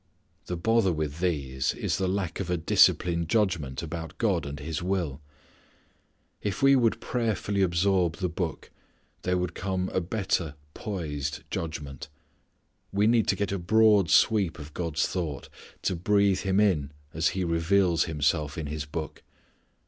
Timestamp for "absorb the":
7.61-8.27